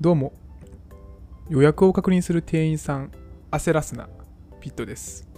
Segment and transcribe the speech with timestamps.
[0.00, 0.32] どうも。
[1.50, 3.12] 予約を確認する店員さん
[3.50, 4.08] 焦らすな
[4.58, 5.28] ピットです。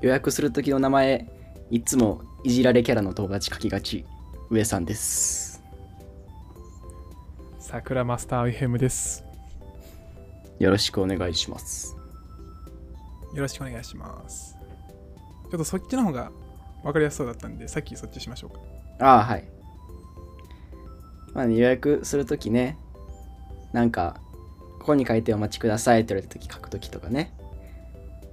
[0.00, 1.28] 予約する時の名前
[1.70, 4.06] いつもいじられキャラの友達書きがち
[4.48, 5.62] 上さんです。
[7.58, 9.22] 桜マスター FM です。
[10.58, 11.94] よろしくお願いします。
[13.34, 14.56] よろしくお願いします。
[15.50, 16.32] ちょっとそっちの方が
[16.82, 18.60] 分かりやすそうだったんでさっきそっちしましょうか。
[18.98, 19.55] ああはい
[21.36, 22.78] まあ、ね、予約するときね
[23.72, 24.20] なんか
[24.78, 27.32] ここに書いてお待ちくださいって言われた時書くときとかね。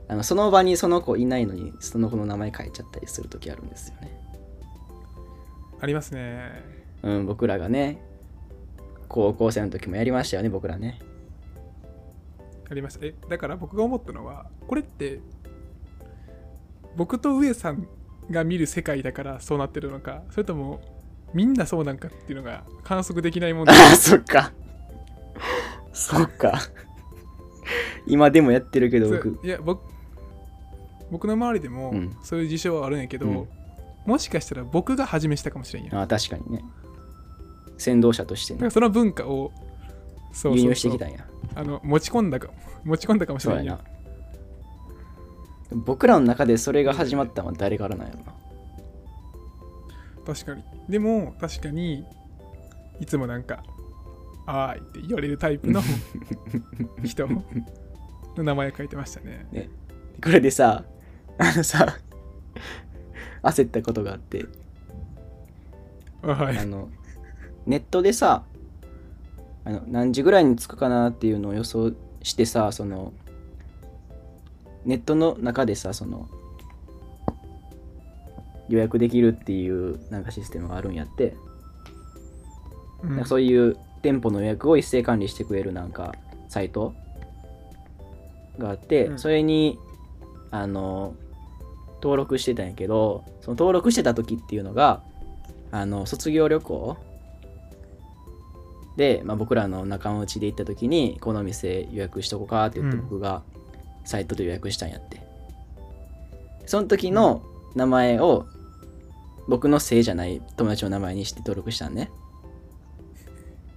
[0.07, 4.17] あのその場にその子いないのにその子の名前書いちゃったりするときあるんですよね。
[5.81, 6.63] ありますね。
[7.01, 7.99] うん僕らがね
[9.09, 10.99] 高校生の時もやりましたよね僕らね。
[12.69, 13.05] ありました。
[13.05, 15.19] えだから僕が思ったのはこれって
[16.95, 17.87] 僕と上さん
[18.29, 20.92] が見る世界だからそうなってるのかそれとも
[21.33, 24.51] みんなそうなんかっていうのが観測できないもんああそっか。
[25.91, 26.59] そっか。
[28.05, 29.39] 今でもやってるけど僕。
[29.43, 29.81] いや僕
[31.11, 32.15] 僕の周りでもうん。
[32.23, 33.47] そういう事象はあるんやけど、うん。
[34.05, 35.91] もしかしたら僕が始めしたかもしれんやん。
[35.91, 36.63] だああ確かにね。
[37.77, 38.59] 先導者としてね。
[38.59, 39.51] からその文化を
[40.31, 41.25] そ輸入してきたんや。
[41.55, 42.49] あの持ち込んだか
[42.83, 43.77] 持ち込んだかもしれんややな。
[45.77, 48.33] ん僕らの中でそれが始まったのは誰からなんやろな
[50.25, 50.63] 確かに。
[50.89, 52.05] でも確かに
[52.99, 53.63] いつもなんか
[54.45, 55.81] 「あーい」って言われるタイプの
[57.03, 57.43] 人の
[58.37, 59.45] 名前書いてましたね。
[59.51, 59.69] ね。
[60.23, 60.85] これでさ
[61.37, 61.97] あのさ
[63.41, 64.45] 焦ったことがあって。
[66.21, 66.57] あはい。
[66.57, 66.89] あの
[67.65, 68.43] ネットでさ
[69.65, 73.13] あの何時ぐらいに着くかなっていうのを予想してさその
[74.85, 76.27] ネットの中でさその
[78.69, 81.35] 予約できるっていうなんかシステムがあるんやって、
[83.03, 83.09] うん。
[83.11, 86.13] なんかそういう店舗の予約を一斉管理してくれるなんか
[86.49, 86.93] サイト
[88.57, 89.19] があって、うん。
[89.19, 89.77] それに
[90.51, 91.15] あの
[91.95, 95.01] 登録してたんやけどその登録してた時っていうのが
[95.71, 96.97] あの卒業旅行
[98.97, 103.03] で、まあ、僕らの仲間内で行った時にこの店予約しとこうかって言ってうん。
[103.03, 103.41] 僕が
[104.05, 105.21] サイトで予約したんやって、
[106.65, 107.41] その時の
[107.75, 108.45] 名前を
[109.47, 112.09] 僕のせいじゃない友達の名前にして登録したんね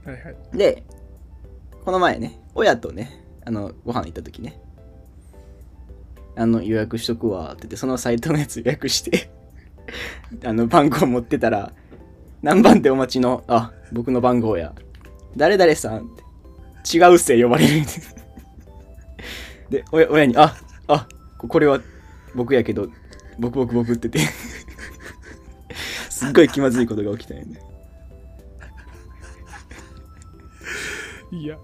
[0.04, 0.84] はいはいで、
[1.84, 4.60] この前ね、親とね、あの、ご飯行った時ね、
[6.36, 9.30] あの、予約しとくわって言って、そのサイトのやつ予約して、
[10.44, 11.72] あの、番号持ってたら、
[12.42, 14.74] 何番でお待ちの、あ、僕の番号や。
[15.36, 16.08] 誰々さんっ
[16.84, 17.82] て、違うっせ呼ばれる。
[19.70, 20.54] で、親親に、あ、
[20.86, 21.80] あ、ここれは
[22.34, 22.88] 僕やけど、
[23.38, 24.32] 僕僕僕って言って、
[26.16, 27.60] すっごい気まずいことが起きたよね。
[31.30, 31.58] いや。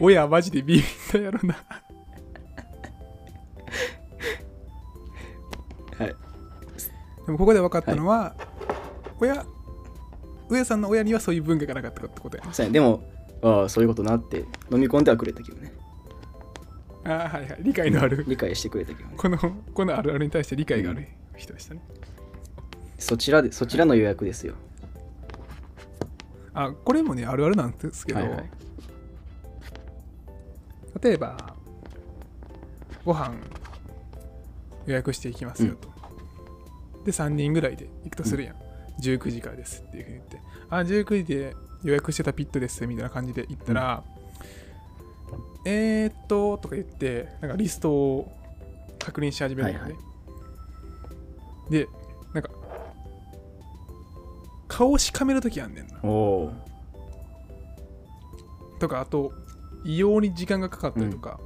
[0.00, 1.54] 親マジでビビったやろな。
[5.98, 6.06] はい。
[7.26, 8.34] でもここで分かったのは、
[9.20, 9.44] 親
[10.48, 12.44] 上さんの親にはそういう文化がなかったってことや。
[12.50, 13.02] そうやでも
[13.42, 14.38] ああそういうことなって
[14.72, 15.74] 飲み込んではくれたけどね。
[17.04, 17.58] ああはいはい。
[17.60, 18.24] 理解のある。
[18.26, 19.16] 理解してくれたけどね。
[19.18, 19.36] この
[19.74, 21.06] このあるあるに対して理解がある
[21.36, 21.82] 人でしたね、
[22.98, 24.54] そちらでそちらの予約ですよ。
[26.52, 28.50] あこれもねあるあるなんですけど、はいはい。
[31.00, 31.54] 例えば
[33.04, 33.34] ご飯
[34.86, 35.88] 予約していきますよと、
[37.04, 38.56] で3人ぐらいで行くとするやん、
[39.00, 40.40] 19時からですっていうふうに言って。
[40.70, 41.54] あ19時で
[41.84, 44.02] 予約してたピットですみたいな感じで行ったら、
[45.64, 48.32] えーっととか言ってなんかリストを
[48.98, 49.98] 確認し始めるのね、はいは
[51.70, 51.97] でなんか
[54.78, 55.98] 顔をしかめるときあんねんな。
[56.04, 56.52] おお
[58.78, 59.32] とかあと
[59.84, 61.40] 異様に時間がかかったりとか、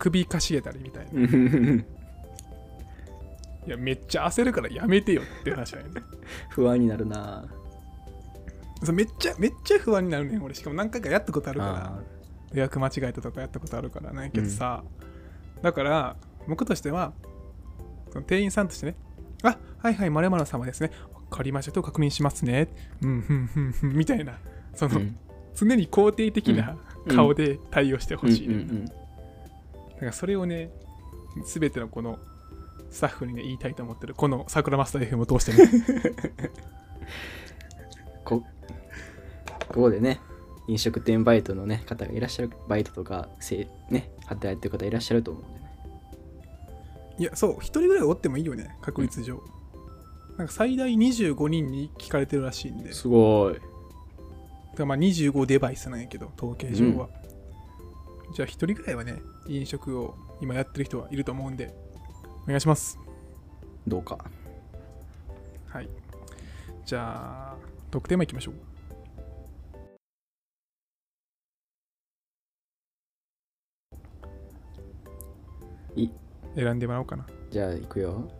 [0.00, 1.84] 首かしげたりみたいな、い
[3.68, 6.02] やめっちゃ焦るからやめてよって話だよね
[6.50, 7.44] 不安になるな。
[8.82, 10.56] そうめっちゃめっちゃ不安になるねん俺。
[10.56, 11.86] しかも何回かやったことあるから。
[11.86, 12.00] あ
[12.52, 14.12] 予約間違えたとかやったことあるから。
[14.12, 14.82] なんやけどさ、
[15.62, 16.16] だから
[16.48, 17.12] 僕としては
[18.10, 18.96] その店員さんとしてね
[19.44, 20.90] あはいはいまる様ですね
[21.32, 21.72] わかりました。
[21.72, 22.68] と確認しますね。
[23.02, 24.38] うんふんふんふんみたいな。
[24.74, 25.16] その、うん。
[25.54, 26.76] 常に肯定的な
[27.06, 27.16] うん。
[27.16, 28.92] 顔で対応してほしい、うんうんだ
[30.06, 30.70] からそれをね、
[31.44, 32.18] すべてのこの
[32.90, 36.50] スタッフにね、言いたいと思ってる、この桜マスター FM を通してね。
[38.24, 38.42] こ
[39.68, 40.20] ここでね
[40.68, 45.72] 飲食店バイトのね方がいらっしゃるバイトとかせね働いてる方いらっしゃると思うんでね。
[47.18, 49.40] いや、そう、一人ぐらいおってもいいよね、確率上。
[50.36, 53.56] なんか最大25人に聞かれてるらしいんで、すごい。
[54.76, 57.08] らまあ25デバイスなんやけど統計上は、
[58.34, 61.74] じゃあ1人ぐらいはね飲食を今やってる人はいると思うんで
[62.44, 62.98] お願いします。
[63.86, 64.18] どうか。
[65.68, 65.88] はい。
[66.84, 67.56] じゃあ
[67.90, 68.54] 特テーマいきましょう。
[76.00, 76.10] い。
[76.56, 77.26] 選んでもらおうかな。
[77.50, 78.30] じゃあ行くよ。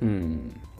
[0.00, 0.54] うん。
[0.56, 0.73] はい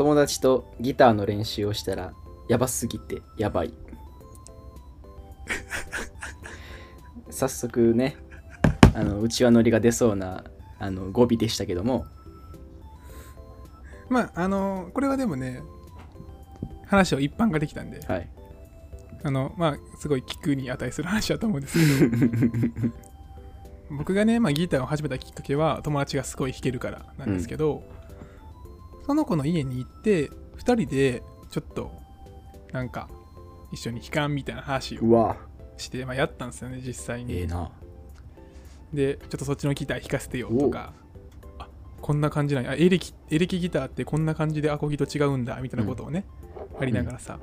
[0.00, 2.14] 友達とギターの練習をしたら
[2.48, 3.74] やばすぎてやばい。
[7.28, 8.16] 早速ね
[8.94, 10.44] あの内輪ノリが出そうな
[10.78, 12.06] あの語尾でしたけども。
[14.08, 15.60] まああのこれはでもね
[16.86, 18.00] 話を一般化できたんで。
[18.06, 18.30] はい。
[19.22, 22.92] あのまあすごい聞くに値する話だと思うんですけど。
[23.98, 27.82] 僕がね、まあ、ギターを始めたきっかけは友達がすごい弾けるからなんですけど、
[29.06, 31.92] その子の家に行って2人でちょっと
[32.72, 33.08] なんか
[33.72, 35.36] 一緒に弾かんみたいな話を
[35.76, 37.70] して、まあ、やったんですよね実際に、ええな。
[38.92, 40.92] でちょっとそっちのギター弾かせてよとか
[41.58, 41.68] あ
[42.00, 42.72] こんな感じなんや。
[42.72, 46.24] あエレキエレキギターってこんな感じでアコギと違うんだみたいなことをね、
[46.78, 47.38] ありながらさ、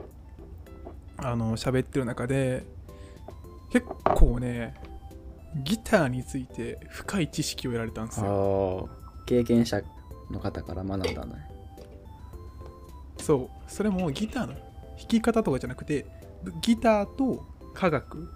[1.17, 2.65] あの喋ってる中で
[3.71, 4.75] 結構ね
[5.63, 8.89] ギターについて深い知識を得られたんですよ。
[8.89, 9.25] あー。
[9.25, 9.81] 経験者
[10.31, 11.49] の方から学んだんだね。
[13.17, 13.49] そう。
[13.67, 14.61] それもギターの弾
[15.07, 16.05] き方とかじゃなくて
[16.61, 18.29] ギターと科学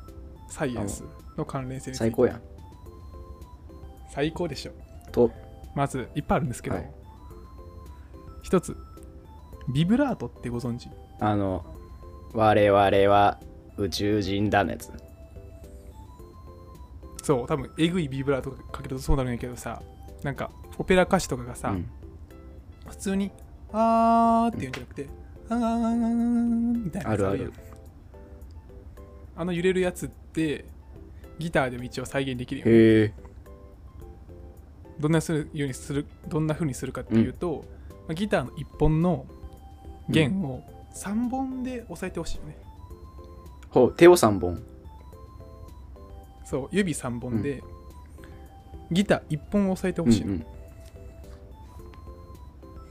[0.47, 1.03] サイエンス
[1.37, 2.05] の関連性について。
[2.05, 2.41] 最高やん。
[4.09, 4.71] 最高でしょ。
[5.11, 5.31] と。
[5.75, 6.91] まずいっぱいあるんですけど、はい。
[8.43, 8.75] 一つ。
[9.69, 10.89] ビブラートってご存知？
[11.19, 11.63] あの
[12.33, 12.79] 我々
[13.13, 13.39] は
[13.77, 14.91] 宇宙人だのやつ。
[17.23, 19.81] そう多分えぐいビブラートかけるとそうなるんやけどさ。
[20.23, 20.51] なんか
[20.81, 21.85] オペラ歌手とかがさ、うん。
[22.89, 23.31] 普通に
[23.71, 25.07] 「あー」って言うんじゃなくて
[25.47, 27.53] 「あーあーあーあー」みたいなあるある。
[29.35, 30.65] あの揺れるやつって
[31.37, 33.13] ギターでも一応再現できるよへえ
[34.99, 37.63] どんなするようにするどんな風にするかっていうと、
[38.07, 39.25] まあギターの1本の
[40.09, 40.63] 弦を
[40.93, 42.57] 3本で押さえてほしいよね、
[43.69, 44.61] ほう手を3本。
[46.45, 47.63] そう指3本で、
[48.91, 50.45] ギター1本を押さえてほしいの、うん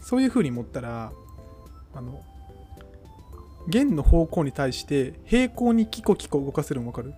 [0.00, 1.12] そういう風に持ったら
[1.94, 2.23] あの
[3.69, 7.14] 弦の方向に対して平行にキコキコ動かせるの分かる？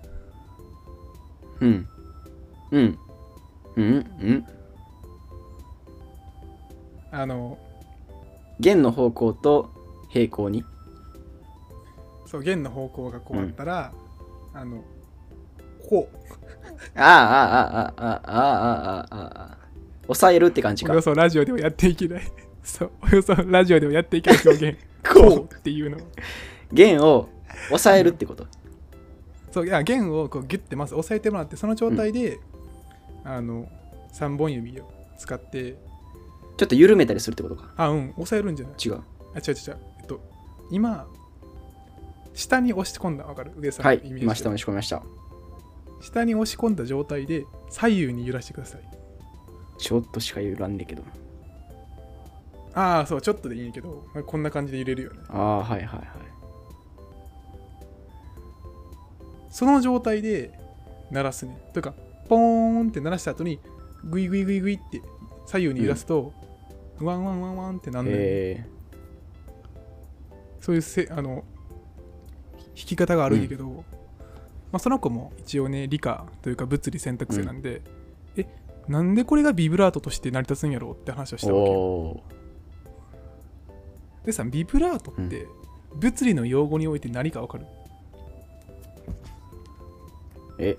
[1.60, 1.88] うん。
[2.72, 2.98] うん。
[3.76, 3.84] うん。
[3.84, 3.90] う
[4.32, 4.46] ん。
[7.10, 7.58] あの
[8.58, 9.70] 弦の方向と
[10.10, 10.64] 平行に？
[12.26, 13.92] そう弦の方向がこうあったら、
[14.54, 14.82] あの
[15.88, 16.16] こう。
[16.98, 18.66] ああああああああ
[19.00, 19.58] あああ
[20.02, 20.92] 抑えるって感じか。
[20.92, 22.22] およそラジオではやっていけない
[22.62, 22.90] そう。
[23.02, 24.78] およそラジオではやっていけない表現。
[25.06, 25.98] ここうっていうの。
[26.72, 27.28] 弦を
[27.68, 28.46] 抑えるってこと？
[29.50, 29.66] そう。
[29.66, 32.38] いや弦をこうギュッてまず押さえてもらってその状態で、
[33.24, 33.68] あの
[34.14, 35.76] 3本指を使って。
[36.58, 37.72] ちょっと緩めたりするってことか？
[37.76, 38.10] あうん。
[38.10, 38.74] 押さえるんじゃない？
[38.84, 38.94] 違う。
[39.34, 39.76] あ違う違う違う。
[40.00, 40.20] えっと
[40.70, 41.06] 今
[42.34, 43.24] 下に押し込んだ。
[43.24, 43.52] わかる？
[43.56, 43.98] 上さんはい。
[43.98, 44.24] のイメージで。
[44.26, 45.02] 今下に仕込みました。
[46.00, 48.80] 下に押し込んだ状態で左右に揺らしてください。
[49.78, 51.02] ちょっとしか揺らんねんけど
[52.74, 55.20] ああそうちょっとでいいけどまあこんな感じで揺れるよね。
[55.28, 56.08] ああはいはいはい。
[59.50, 60.58] その状態で
[61.10, 61.58] 鳴らすね。
[61.72, 61.94] というか
[62.28, 63.60] ポーンって鳴らした後に
[64.04, 65.02] グイグイグイグイって
[65.46, 66.32] 左右に揺らすと、
[67.00, 68.14] ワンワンワンワンってなんねん。
[68.16, 68.66] え
[70.60, 71.44] そういうせあの
[72.74, 73.82] 弾き方があるんやけど、ま
[74.74, 77.82] あ、その子も一応ね理科というか物理選択生なんで、
[78.36, 78.46] え
[78.88, 82.31] なんでこれがビブラートとして成り立つんやろうって話をしー、たわけ
[84.24, 85.48] でさビブラートって
[85.96, 87.66] 物理の用語において何か分かる、
[90.58, 90.78] え？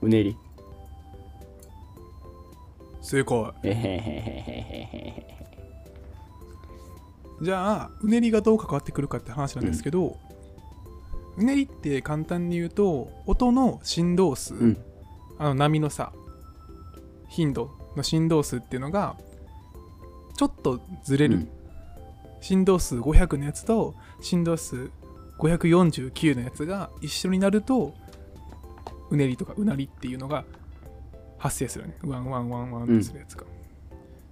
[0.00, 0.36] うねり？
[3.00, 3.52] 正解。
[3.64, 3.88] えへへへへへ
[5.18, 5.46] へ。
[7.42, 10.16] じゃあうねりがどう関わってくるかって話なんですけど、
[11.36, 14.78] うねりって簡単に言うと音の振動数、うん。
[15.38, 16.12] あの波のさ
[17.28, 19.16] 頻度の振動数っていうのが
[20.36, 21.48] ちょっとずれる、うん
[22.42, 24.90] 振動数500のやつと振動数
[25.38, 27.94] 549のやつが一緒になると
[29.10, 30.44] うねりとかうなりっていうのが
[31.38, 31.96] 発生するよね。
[32.04, 33.44] ワンワンワンワンってするやつが、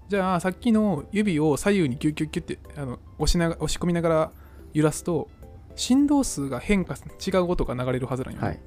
[0.08, 4.30] じゃあさっきの指を左右にギュッギュッギュッってあの押しなが押し込みながら
[4.72, 5.28] 揺らすと
[5.74, 8.60] 振動数が変化す違う音が流れるはずなんよね、はい。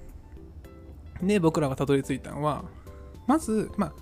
[1.22, 2.66] で僕らがたどり着いたのは
[3.28, 3.94] まず、まあ、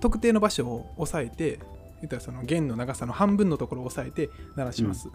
[0.00, 1.58] 特定の場所を押さえて
[2.02, 5.08] 言ったらその弦の長さの半分のところを押さえて鳴らします、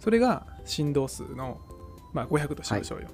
[0.00, 1.60] それが振動数の、
[2.12, 3.08] まあ、500としましょうよ、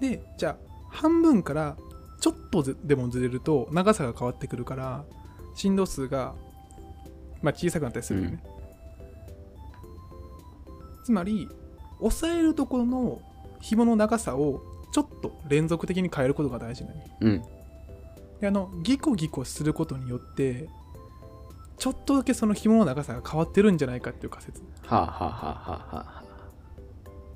[0.00, 0.56] でじゃあ
[0.88, 1.76] 半分から
[2.20, 5.04] ちょっとずでもずれると長さが変わってくるから
[5.54, 6.34] 振動数が、
[7.42, 8.42] まあ、小さくなったりするよね、
[11.04, 11.48] つまり
[12.00, 13.20] 押さえるところの
[13.60, 17.06] 紐の長さをちょっと連続的に変えることが大事なのよ。
[17.20, 17.42] うん。
[18.40, 20.68] であのギコギコすることによって
[21.82, 24.60] ちょっとだけその紐の長さが変わってるんじゃないかっていう仮説。
[24.60, 26.22] っはあはあはあはあはあ。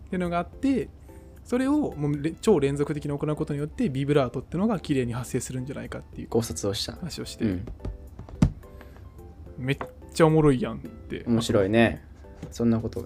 [0.09, 0.89] ていうのがあって
[1.43, 6.93] それをもうれ超連続的に行うことによってビブラートっていうのが綺麗に発生するんじゃないかっていう考察をした。
[6.93, 7.67] 話をして、うん。
[9.59, 9.79] めっ
[10.15, 11.25] ちゃおもろいやんって。
[11.27, 12.05] 面白いね。
[12.53, 13.05] そんなこと。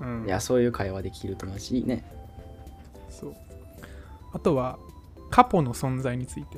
[0.00, 0.24] うん。
[0.26, 2.02] いやそういう会話できるとマジいいね。
[3.10, 3.34] そう。
[4.32, 4.78] あとは
[5.28, 6.56] カポの存在について。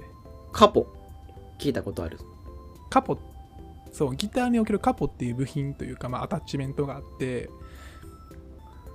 [0.53, 0.87] カポ
[1.59, 2.21] 聞いたことある。
[2.91, 3.19] カポ
[3.95, 7.49] そうギターにおけるカポっていう部品というか、まあ、アタッチメントがあって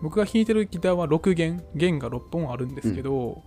[0.01, 3.41] 僕が弾いてるギターは6弦弦が6本あるんですけど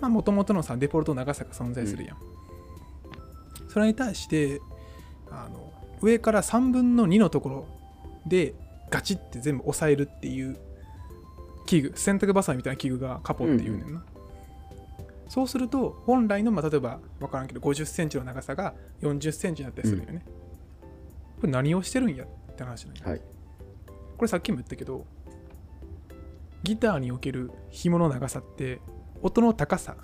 [0.00, 2.16] もともとのさデフォルトの長さが存在するやん、
[3.68, 4.60] それに対して
[5.30, 7.66] あの上から3分の2のところ
[8.26, 8.54] で
[8.90, 10.58] ガチって全部押さえるっていう
[11.66, 14.04] 器具洗濯バサミみたいな器具がカポっていうねんな、
[15.28, 20.24] そうすると本来の、まあ、例えば分からんけど50センチの長さが40センチになったりするよね、
[21.42, 23.20] これ何をしてるんやって話なはい。
[24.16, 25.04] これさっきも言ったけど
[26.62, 28.80] ギターにおける紐の長さって
[29.22, 29.96] 音の高さ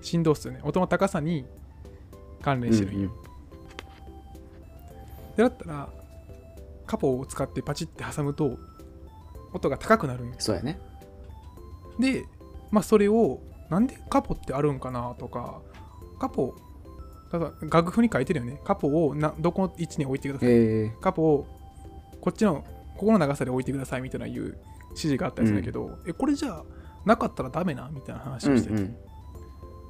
[0.00, 0.60] 振動数ね。
[0.62, 1.46] 音の高さに
[2.42, 3.18] 関連してるんよ、うんう
[5.32, 5.36] ん。
[5.36, 5.88] でだったら
[6.86, 8.56] カポを使ってパチって挟むと
[9.52, 10.78] 音が高くなるんよそうやね。
[11.98, 12.24] で
[12.70, 15.60] まあそれをなんでカポってあるんかなとか
[16.20, 16.54] カポ
[17.30, 18.60] だから楽譜に書いてるよね。
[18.64, 20.48] カポをなどこの位置に置いてください。
[20.48, 20.92] へえ。
[21.00, 21.46] カポを
[22.20, 22.64] こっちの
[22.96, 24.58] ここの長さで置いてくださいみたいないう
[24.90, 26.64] 指示があったりするんだけど、えこれじゃあ
[27.04, 28.96] なかったらダメなみたいな話をしてて、うんうん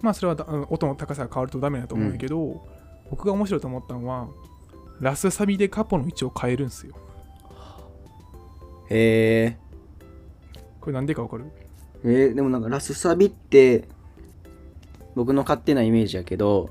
[0.01, 2.65] まあそれは音の高さが変わるとダメだと思うけど、
[3.11, 4.29] 僕が面白いと思ったのは
[5.01, 6.95] ラスサビでカポの位置を変えるんですよ。
[8.91, 9.57] へえ。
[10.81, 11.47] これなんでかわかる？
[12.05, 13.89] えー、でもなんかラスサビって
[15.17, 16.71] 僕の勝手なイメージやけど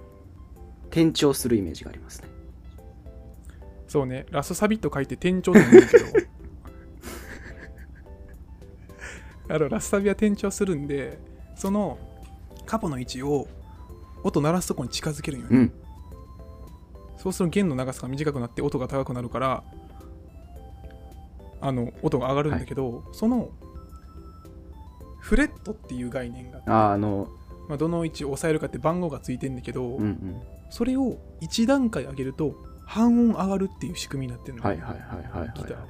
[0.98, 2.30] 転調するイメージがありますね。
[3.88, 4.26] そうね。
[4.32, 6.06] ラスサビと書いて転調って言うんだけど。
[9.56, 11.20] あのラスサビは転調するんで
[11.56, 11.98] その
[12.66, 13.48] カポの位置を
[14.24, 15.74] 音鳴らすとこに近づけるんよね、うん。
[17.16, 19.64] そうすると弦の長さが短くなって音が高くなるから
[21.62, 23.52] あの音が上がるんだけど、その
[25.20, 27.30] フレットっていう概念がああの
[27.70, 32.56] まあ、どの位置を押さえるかって番号がついてんだけど、うんうんそれを1段階上げると
[32.86, 35.54] 半音上がるっていう仕組みになってるの、はいはいはいはいはい。
[35.56, 35.86] ギターは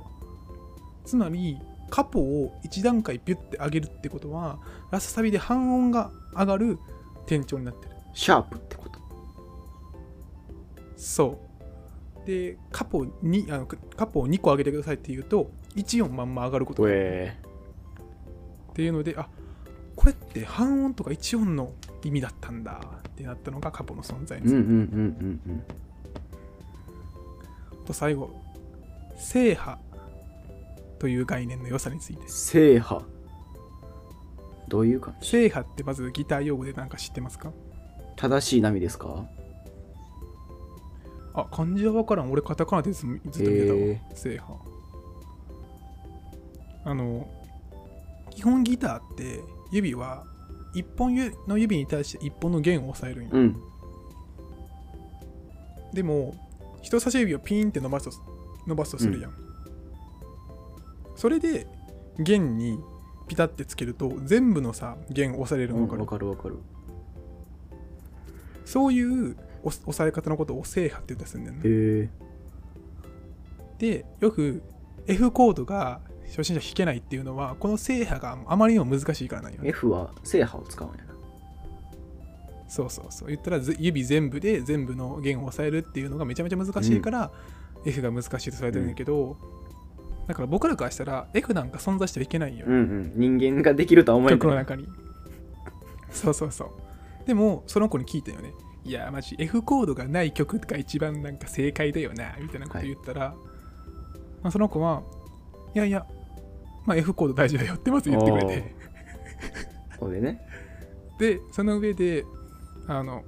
[1.03, 4.59] つまりカポを1段階ビュッて上げるってことは
[4.91, 6.79] ラスサビで半音が上がる
[7.25, 7.95] 転調になってる。
[8.13, 8.99] シャープってこと？
[10.97, 11.39] そ
[12.23, 12.27] う。
[12.27, 17.37] でカポにあのカポを2個上げてくださいって言うと1音まんま上がることがえ
[18.71, 19.29] っていうのであ
[19.95, 21.71] これって半音とか1音の
[22.07, 25.63] 意味だったんだってなったのがカポの存在について、うんうんうんうんうん。
[27.85, 28.29] と最後
[29.17, 29.77] 制覇
[30.99, 32.27] という概念の良さについて。
[32.27, 33.01] 制覇
[34.69, 35.29] どういう感じ？
[35.29, 37.51] 制覇ってまずギター用語で何か知ってますか？
[38.15, 39.25] 正しい波ですか？
[41.33, 42.31] あ漢字は分からん。
[42.31, 44.53] 俺カタカナでずずっと見てたわ、へ制覇
[46.85, 47.27] あの
[48.31, 50.25] 基本ギターって指は
[50.77, 51.15] 一本
[51.47, 53.55] の指に対して一本の弦を押さえるんよ、うん。
[55.93, 56.35] でも
[56.81, 58.11] 人差し指をピーンって伸ばすと
[58.67, 59.33] 伸ばすとするやん、
[61.15, 61.67] それで
[62.19, 62.79] 弦に
[63.27, 66.57] ピタってつけると全部のさ弦押されるの分かる、わかるわかる。
[68.65, 72.11] そういう押押さえ方のことを制覇って言ったりするんだよね。
[73.79, 74.61] でよく
[75.07, 79.69] F コードが初心者弾けないっていうのはこの制覇があまりにも難しいからなんよね。
[79.69, 81.13] F は制覇を使うんやな。
[82.67, 83.29] そうそうそう。
[83.29, 87.31] 言ったらず指全部で全部の弦を押さえるっていうのがめちゃめちゃ難しいから、
[87.85, 89.37] F が難しいとされてるんだけど、
[90.27, 93.13] だから僕らからしたら F なんか存在してはいけないよ、うんうん。
[93.15, 94.35] 人間ができるとは思えな。
[94.35, 94.85] い曲の中に。
[96.11, 96.69] そうそうそう。
[97.25, 98.53] でもその子に聞いたよね。
[98.83, 103.35] いやマジ F コードがない曲が一番なんか正解だよなみたいなこと言ったら、
[104.41, 105.03] まあ、その子は
[105.73, 106.05] いやいや、
[106.87, 108.73] まあ、F コード大事だよってまず言ってくれて。
[109.99, 110.41] これね。
[111.19, 112.25] でその上で
[112.87, 113.23] あの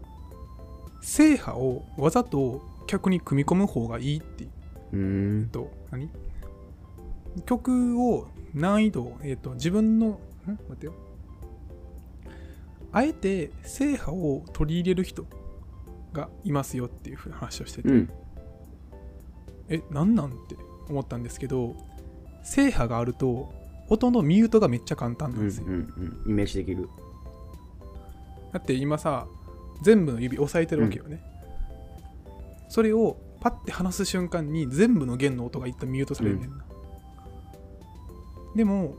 [1.02, 4.46] 制覇をわざと客に組み込む方がいいって
[4.94, 4.96] う。
[4.96, 5.50] ーん。
[5.52, 6.10] と何？
[7.46, 10.20] 曲を難易度、えー、と自分のん？
[10.48, 10.94] 待ってよ。
[12.94, 15.26] あえて正派を取り入れる人
[16.14, 18.10] がいますよっていうふうな話をしてて、うん。
[19.68, 20.56] えなんなんって
[20.88, 21.76] 思ったんですけど
[22.44, 23.54] 正派があると
[23.90, 26.90] 音のミュートがめっちゃ簡単なうんんですよ、うんうんイメージできる。
[28.52, 29.28] だって今さ
[29.82, 31.22] 全部の指押さえてるわけよね、
[32.68, 36.66] それをパッて離す瞬間に全部の弦の音が一旦ミュートされるねんな、
[38.56, 38.96] でも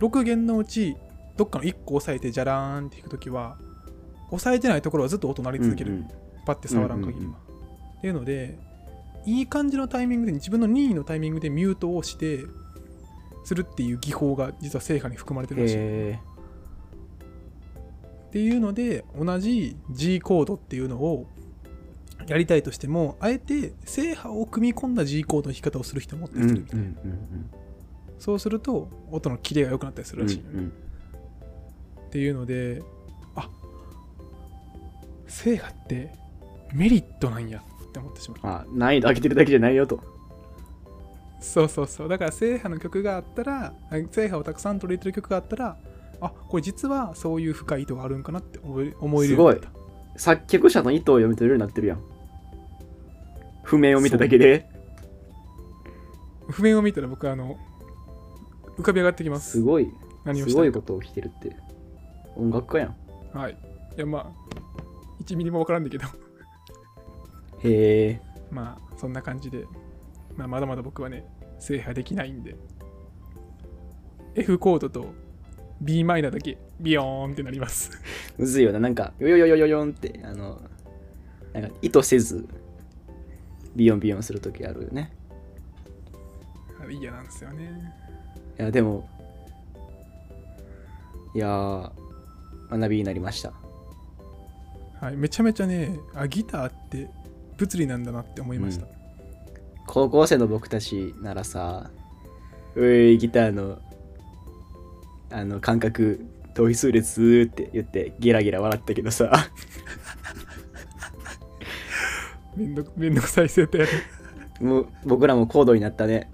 [0.00, 0.96] 6弦のうち
[1.36, 3.58] どっかの1個押さえてジャラーンって弾くときは
[4.30, 6.08] 押さえてないところはずっと音鳴り続ける、うんうん
[6.46, 7.32] パッて触らん限りは、うんうんうん。
[7.98, 8.56] っていうので
[9.26, 12.44] いい感じのタイミングで自分の任意のタイミングでミュートをして
[13.44, 15.76] するっていう技法が実は正派に含まれてるらしい。
[15.76, 16.20] へ
[18.28, 21.26] っていうので同じ G コードっていうのを
[22.26, 26.60] やりたいとしてもあえて正派を組み込んだ G コードの弾き方をする人もおったりする。
[26.60, 27.50] みたいな、うんうん。
[28.18, 30.38] そうすると音のキレが良くなったりすうんるらしい。
[30.38, 30.72] よね、うん
[32.06, 32.82] っていうので
[33.34, 33.50] あ
[35.26, 36.12] 正派って
[36.72, 37.58] メリットなんや。
[37.58, 37.62] っ
[37.96, 38.40] て思ってしまう。
[38.42, 40.00] あ難易度上げてるだけじゃないよと。
[41.40, 42.08] そうそうそう。
[42.08, 45.76] だから正派の曲があったらあ正派をたくさん取り入れてる曲があったら
[46.20, 49.60] あこれ実はそういう深い意図があるんかなって思え思えるすごい。
[50.16, 52.00] 作曲者の意図を読み取れるようになってるやん。
[53.62, 54.68] 譜面を見ただけで。
[56.48, 57.58] 譜面を見たら僕はあの
[58.78, 59.52] 浮かび上がってきます。
[59.52, 59.90] すごい。
[60.24, 61.56] 何をすごいこと起きてるって。
[62.36, 62.96] 音楽家やん。
[63.36, 63.52] はい。
[63.96, 64.46] いやまあ
[65.22, 66.06] 1ミリも分からんだけど
[67.70, 68.20] へえ
[68.50, 69.64] まあそんな感じで、
[70.36, 71.24] まあ、まだまだ僕はね
[71.58, 72.56] 制覇できないんで。
[74.34, 75.14] F コードと
[75.80, 77.90] b マイナーだけビヨーンってなります。
[78.36, 78.78] むずいよな。
[78.78, 80.60] なんかヨヨヨヨヨヨンってあの
[81.54, 82.46] なんか意図せず
[83.74, 85.12] ビヨンビヨンするときあるよね。
[86.90, 87.94] 嫌なんですよね。
[88.58, 89.08] いやでも
[91.34, 91.90] いやー
[92.70, 93.52] 学びになりました。
[95.00, 97.08] はいめちゃめちゃねあギターって
[97.56, 98.86] 物理なんだなって思いました、
[99.86, 101.90] 高校生の僕たちならさ
[102.76, 103.78] 「ういギターの
[105.30, 109.50] あの感覚同比数列」って言ってゲラゲラ笑ったけどさ。
[112.56, 113.90] めんどめんどくさい設定やる
[114.66, 116.30] もう僕らも高度になったね。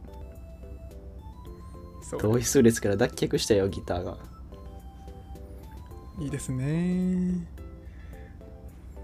[2.21, 4.19] 同比数列から脱却したよギターが。
[6.21, 7.45] いいですね。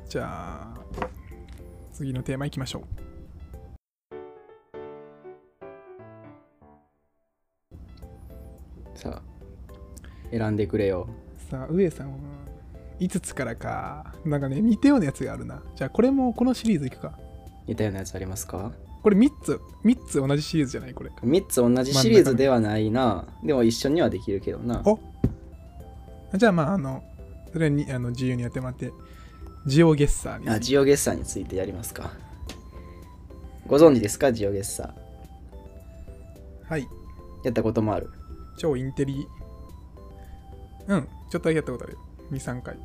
[0.08, 0.74] じゃあ
[1.98, 2.84] 次のテーマいきましょ
[8.94, 8.96] う。
[8.96, 9.22] さあ
[10.30, 11.08] 選んでくれよ。
[11.50, 12.18] さあ上さんは
[13.00, 14.14] 5つからか。
[14.24, 15.60] なんかね似たようなやつがあるな。
[15.74, 17.18] じゃあこれもこのシリーズいくか。
[17.66, 18.70] 似たようなやつありますか？
[19.02, 19.60] これ3つ。
[19.84, 21.10] 3つ同じシリーズじゃないこれ。
[21.10, 23.26] 3つ同じシリーズではないな。
[23.42, 24.82] でも一緒にはできるけどな。
[24.84, 25.00] お。
[26.36, 27.02] じゃあまああの
[27.52, 28.92] それにあの自由にやってもらって
[29.66, 32.12] ジオゲッサーにあジオゲッサーについてやりますか。
[33.66, 34.32] ご存知ですか？
[34.32, 36.70] ジオゲッサー。
[36.70, 36.86] はい。
[37.44, 38.10] やったこともある。
[38.56, 39.26] 超インテリ。
[40.86, 41.98] うんちょっとだけやったことあるよ。
[42.32, 42.78] 23回。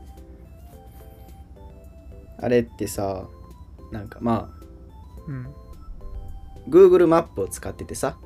[2.39, 3.27] あれってさ
[3.91, 4.65] なんかまあ
[5.27, 5.47] うん。
[6.67, 8.17] Google マップを使っててさ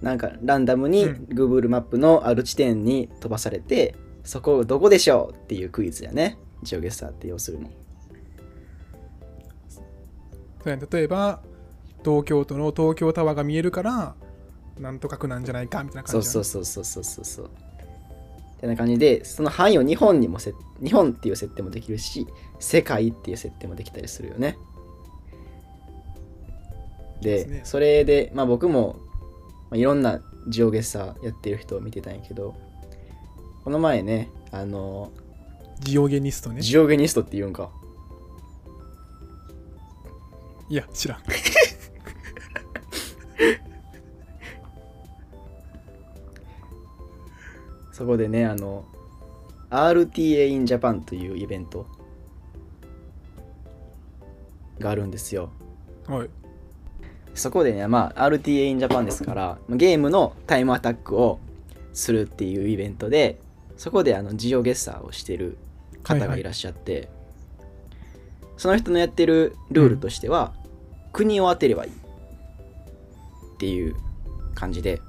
[0.00, 1.24] なんかランダムにうん。
[1.30, 7.70] Google マップのある地点に飛ばされて、そこどこでしょうっていうクイズやねジオゲッサーって要するに。
[10.64, 11.40] 例えば
[12.04, 14.16] 東京都の東京タワーが見えるから
[14.80, 22.26] なんとか区なんじゃないかみたいなそう感じそうそうそうそうそうそうってな感じでその範囲を日本にもせ日本っていう設定もできるし
[22.58, 24.58] 世界っていう設定もできたりするよね。
[27.20, 27.60] でね。
[27.64, 28.96] それでまあ僕も、
[29.70, 32.54] まあ、いろんなジオゲッサーやってる人を見てたんやけど
[33.64, 35.12] この前ねあの
[35.80, 36.60] ジオゲニストね。
[36.60, 37.70] ジオゲニストって言うんか。
[40.68, 41.18] いや知らん。
[47.92, 48.84] そこでねあの
[49.70, 51.86] RTA in Japan というイベント
[54.78, 55.50] があるんですよ。
[56.06, 56.30] はい。
[57.34, 61.38] そこでね、まあ、RTA in Japan ですから、ゲームのタイムアタックを
[61.92, 63.38] するっていうイベントで、
[63.76, 65.58] そこであのジオゲッサーをしてる
[66.02, 67.08] 方がいらっしゃって、
[68.56, 70.54] その人のやってるルールとしては、
[71.12, 73.94] 国を当てればいいっていう
[74.54, 75.00] 感じで、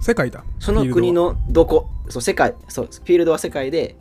[0.00, 0.44] 世界だ。
[0.58, 3.96] その国のどこ、そう、世界、そう、フィールドは世界で、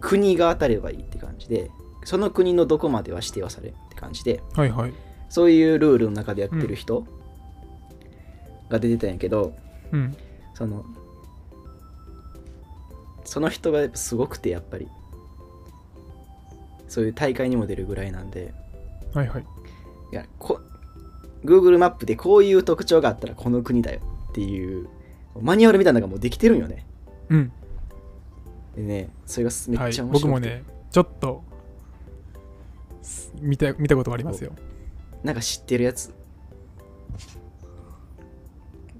[0.00, 1.70] 国が当たればいいって感じで、
[2.04, 4.92] その国のどこまでは指定はされるって感じで、はいはい。
[5.30, 7.06] そういうルールの中でやってる人
[8.68, 9.56] が出てたんやけど
[9.92, 10.16] うん。
[10.52, 10.84] その
[13.24, 14.88] その人がやっぱすごくてやっぱり。
[16.86, 18.54] そういう大会にも出るぐらいなんで。
[19.12, 19.42] はいはい。
[20.12, 20.60] いやこ
[21.44, 24.88] Google マップでこういう特徴があったらこの国だよっていう
[25.40, 26.86] マニュアルみたいなのがもうできてるんよね。
[27.28, 27.52] うん。
[28.76, 31.42] でねそれがめっはいちゃ面白くて、僕もねちょっと
[33.02, 34.52] す見た見たことがありますよ。
[35.22, 36.14] なんか知ってるやつ。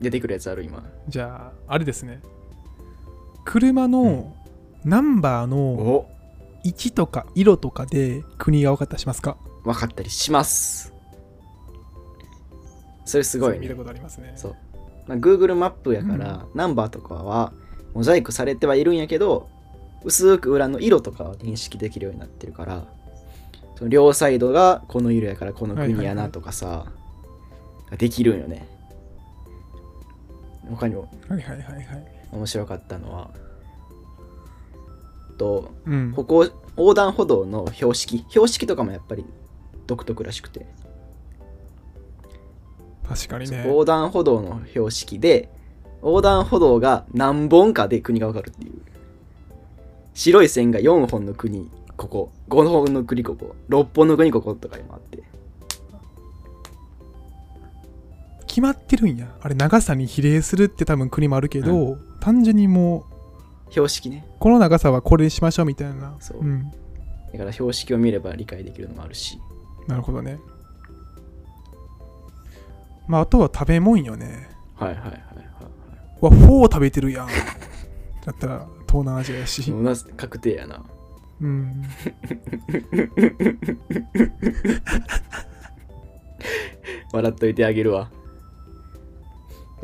[0.00, 0.84] 出てくるやつある今。
[1.08, 2.20] じゃああれですね
[3.44, 4.34] 車の
[4.84, 6.10] ナンバーのお。
[6.66, 9.36] 位置とか色とかで国が分かったりしますか？
[9.64, 10.94] 分かったりします。
[13.04, 13.58] それすごいね。
[13.58, 14.32] 見たことありますね。
[14.34, 14.56] そう、
[15.06, 17.52] まあ、Google マップやから、ナンバーとかは
[17.92, 19.50] モザイクされてはいるんやけど
[20.04, 22.86] 薄く裏の色とかは認識できるようになってるから
[23.76, 26.86] その両サイドがこの色やからこの国やなとかさ、
[27.98, 28.66] できるんよね。
[30.70, 31.10] 他にも。
[31.28, 33.30] はいはいはいはい面白かったのは
[35.36, 36.12] とうん。
[36.12, 38.24] 歩行横断歩道の標識。
[38.28, 39.24] 標識とかもやっぱり
[39.86, 40.66] 独特らしくて、
[43.08, 43.64] 確かにね。
[43.66, 45.50] 横断歩道の標識で
[46.02, 48.72] 横断歩道が何本かで国が分かるっていう。
[50.14, 52.32] 白い線が4本の国ここ。
[52.48, 53.54] 5本の国ここ。
[53.68, 55.22] 6本の国こことかにもあって
[58.54, 59.34] 決まってるんや。
[59.40, 63.04] あれ長さに比例するって多分国もあるけど、単純にも
[63.68, 64.24] う標識ね。
[64.38, 66.14] この長さはこれにしましょうみたいな。
[66.20, 66.44] そう。
[66.44, 66.70] ん。
[66.70, 66.76] だ
[67.36, 69.40] から標識を見れば理解できるのもあるし。
[69.88, 70.38] なるほどね。
[73.08, 74.48] まああとは食べ物よね。
[74.76, 75.18] はいはいはいは
[76.20, 77.26] わフォー食べてるやん。
[78.24, 79.74] だったら東南アジアやし。
[80.16, 80.80] 確定やな。
[81.40, 81.82] うん。
[87.12, 88.12] 笑っといてあげるわ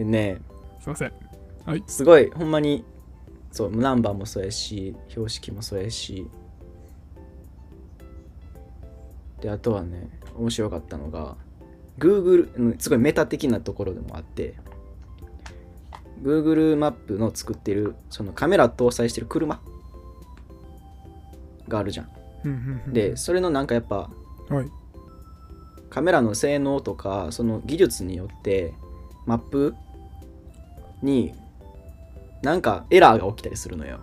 [0.00, 0.40] でね
[0.80, 1.12] すいません。
[1.86, 2.84] すごいほんまに
[3.52, 6.26] そうナンバーもそうやし標識もそうやし。
[9.42, 10.08] であとはね
[10.38, 11.36] 面白かったのが
[11.98, 14.54] Google うんすごいメタ的なところでもあって
[16.22, 19.60] Google マップの作ってるそのカメラ搭載してる車
[21.68, 22.90] があるじゃん。
[22.90, 24.08] でそれのなんかやっぱ
[24.48, 24.66] はい。
[25.90, 28.72] カメラの性能とかその技術によって
[29.26, 29.74] マップ
[31.02, 31.34] に
[32.42, 34.00] なんかエラーが起きたりするのよ。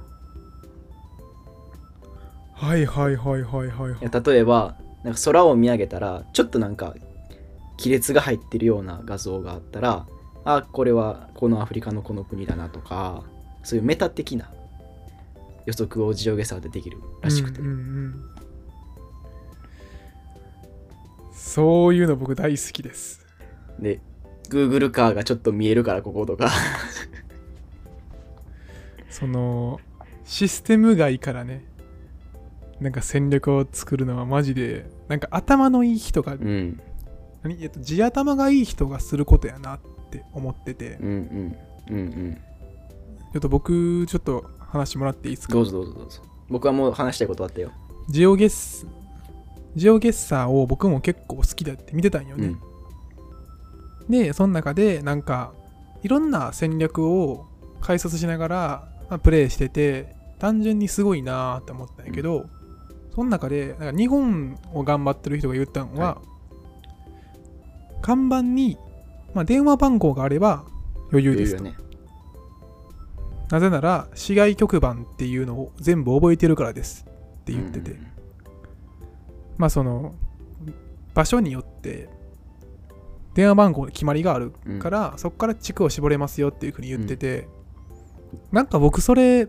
[2.54, 3.96] はいはいはいはいはいい。
[4.02, 6.96] や例えばなんか空を見上げたらちょっとなんか
[7.78, 10.08] 亀裂が入ってるような画像があったら
[10.44, 13.24] あこれはこのアフリカのこの国だなとか
[13.64, 14.50] そういうメタ的な
[15.66, 18.16] 予測をジオゲサーでできるらしくて、うんうんうん。
[21.34, 23.26] そういうの僕大好きです。
[23.78, 24.00] で
[24.50, 26.50] Google カーがちょっと見えるからこことか。
[29.10, 29.80] その
[30.24, 31.66] システム外からね
[32.80, 36.80] なんか戦略を作るのはマジでなんか頭のいい人が、うん。
[37.44, 37.64] 何？
[37.64, 39.80] えっと地頭がいい人がすることやなっ
[40.12, 40.98] て思ってて。
[41.02, 41.58] うんうん。
[41.90, 42.38] うんうん。
[43.34, 45.54] ちょっと僕ちょっと話もらっていいですか？
[45.54, 46.22] どうぞどうぞどうぞ。
[46.50, 47.72] 僕はもう話したいことあったよ、
[48.08, 48.88] ジオゲッス
[49.76, 52.62] ジオゲッサーを僕も結構好きだって見てたんよね、うん
[54.10, 55.54] でその中でなんか
[56.04, 57.46] いろんな戦略を
[57.82, 62.46] 解説しながら、まあ、プレイしてて単純にすごいなーって思ったんやけど、
[63.16, 66.22] その中でなんか日本を頑張ってる人が言ったのは、
[68.02, 68.78] 看板に、
[69.34, 70.66] まあ、電話番号があれば
[71.12, 71.78] 余裕ですと、よね。
[73.50, 77.08] なぜなら市外局番っていうのを全部覚えてるからです。
[77.08, 78.08] って言ってて、うん。
[79.58, 80.14] まあその
[81.16, 82.10] 場所によって
[83.38, 87.48] 電話番号の決まりがあるから、そこから地区を絞れますよっていうふうに言ってて、
[88.52, 89.48] なんか僕それ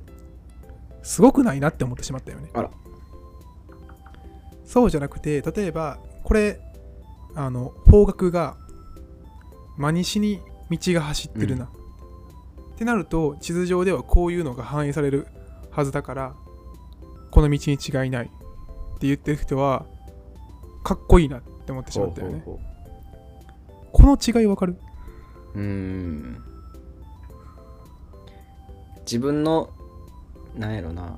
[1.03, 2.51] すごくないなって思ってしまったよね。
[4.67, 6.61] そうじゃなくて例えばこれ
[7.35, 8.59] あの方角が
[9.79, 11.69] 真西に道が走ってるな、っ
[12.77, 15.29] てなると地図上ではこういうのが反映される
[15.71, 16.35] はずだから
[17.31, 19.87] この道に違いないって言ってる人は
[20.85, 22.43] かっこいいなって思ってしまったよね。
[22.45, 22.68] ほうほうほ
[23.93, 24.77] この違いわかる？
[25.55, 26.43] うん。
[29.01, 29.71] 自分の
[30.55, 31.17] なんやろな。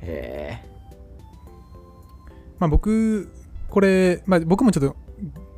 [0.00, 0.68] へえ。
[2.58, 3.28] まあ僕
[3.68, 4.96] これ、まあ、僕もちょっと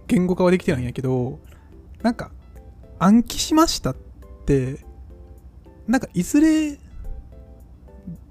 [0.07, 1.39] 言語化はできてないんやけど
[2.03, 2.31] なんか
[2.99, 3.97] 暗記しましたっ
[4.47, 4.79] て
[5.87, 6.79] なんかいずれ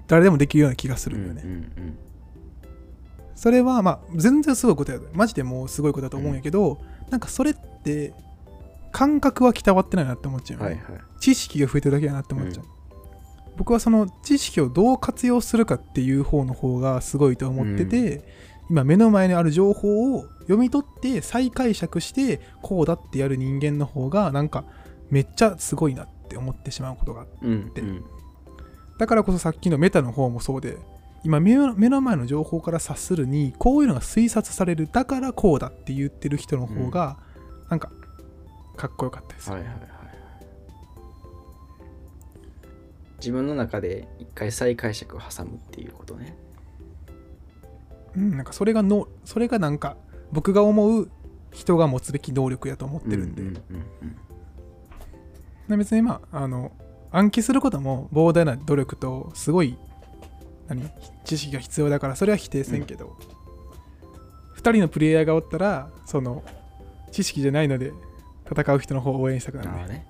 [0.08, 1.98] 誰でもできるような気がするんよね、うんうん
[3.36, 8.12] それはまあ全然すごいことやでマジでもうすごいことだと思うんやけど、なんかそれって
[8.90, 10.60] 感覚は鍛わってないなって思っちゃう。
[10.60, 10.82] はいはい。
[11.20, 12.64] 知識が増えてるだけやなって思っちゃう、
[13.56, 18.24] 僕はその知識をどう活用するかっていう方の方がすごいと思ってて、
[18.70, 24.64] 今目の前にある情報を読み取って再解釈してこうだってやる人間の方がなんか
[25.10, 27.32] めっちゃすごいなって思ってしまうことがあって。
[27.42, 28.04] うんでうん。
[28.98, 30.78] だからこそさっきのメタの方もそうで
[31.24, 34.88] 今目の目の前の情報から察するにこういうのが推察される。
[34.90, 37.18] だからこうだって言ってる人の方が
[37.68, 37.90] なんか
[38.76, 39.88] かっこよかったです、はいはいはいはい。
[43.18, 46.36] 自分の中で一回再解釈を挟むっていうことね。
[48.14, 49.96] うん、なんかそれがのそれがなんか
[50.32, 51.10] 僕が思う
[51.52, 53.54] 人が持つべき能力やと思ってるんで、うんうん。
[55.68, 56.72] で別にまああの
[57.10, 59.78] 暗記することも膨大な努力とすごい
[60.68, 60.90] 何？
[61.24, 63.16] 知識が必要だからそれは否定せんけど、
[64.56, 66.42] 2人のプレイヤーがおったらその
[67.12, 67.92] 知識じゃないので
[68.50, 70.06] 戦う人の方を応援したくうなんるねね。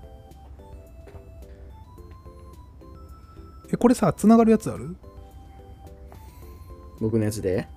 [3.72, 4.96] えこれさつながるやつある？
[7.00, 7.68] 僕のやつで？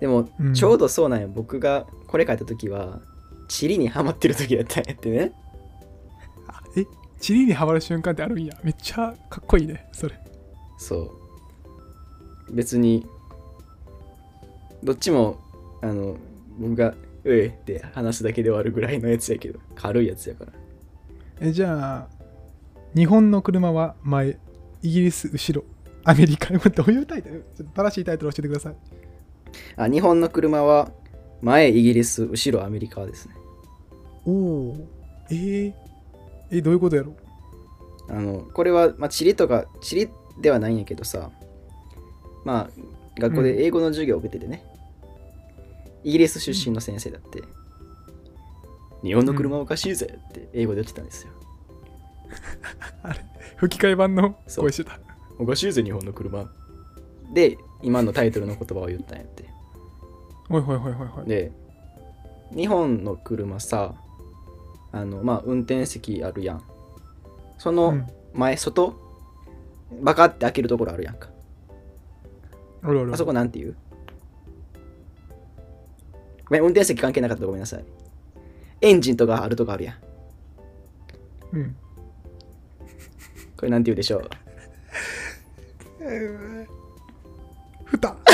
[0.00, 0.54] でも、うん。
[0.54, 1.28] ちょうどそうなんよ。
[1.28, 3.00] 僕がこれ書いた時は
[3.48, 5.32] 地理にハマってる時やったんやってね。
[6.48, 6.84] あえ
[7.20, 8.56] チリにはまる瞬間ってあるんや。
[8.64, 10.18] めっちゃかっこいいねそれ。
[10.78, 11.10] そう
[12.52, 13.06] 別に
[14.84, 15.40] どっちも
[15.80, 16.16] あの
[16.58, 20.52] 僕が「うえ」って話すだけで終わるぐらいのやつやけど軽いやつやから。
[21.40, 22.08] えじゃあ
[22.94, 24.38] 日本の車は前
[24.82, 25.66] イギリス後ろ
[26.04, 27.44] アメリカどういうタイトル？
[27.56, 28.76] ちょっと正しいタイトル教えてください。
[29.76, 30.90] あ日本の車は
[31.40, 33.34] 前イギリス後ろアメリカですね。
[34.26, 34.88] おお
[35.30, 35.72] えー、
[36.50, 37.14] えどういうことやろ？
[38.08, 40.08] あのこれは、まあ、地理とか地理
[40.40, 41.30] ではないんやけどさ
[42.44, 44.64] まあ学校で英語の授業を受けててね、
[46.04, 47.42] イギリス出身の先生だって、
[49.02, 51.32] 日本の車はおかしいぜって英語で言ってたんですよ、
[53.02, 53.20] あれ
[53.56, 54.64] 吹き替え版のそう。
[54.64, 54.98] 声してた。
[55.38, 56.50] おかしいぜ日本の車。
[57.32, 59.44] で今のタイトルの言葉を言ったんやって。
[60.50, 61.26] おいほいほいほいほい。
[61.26, 61.52] で
[62.54, 63.94] 日本の車さ
[64.92, 66.62] あのまあ運転席あるやん。
[67.58, 68.06] そのうん。
[68.34, 68.94] 前、外
[70.00, 71.28] バカって開けるところあるやんか
[72.82, 73.76] あそこなんて言う？
[76.46, 77.84] ごめん運転席関係なかったらごめんなさい。
[78.80, 79.96] エンジンとかあるとこあるやん。
[81.52, 81.76] うん。
[83.56, 84.28] これなんて言うでしょう？
[87.84, 88.16] ふた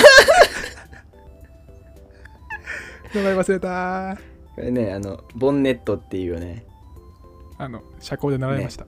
[3.15, 4.17] 名前忘れた。
[4.55, 6.65] これねあのボンネットっていうよね。
[7.59, 8.87] あの社交で習いました、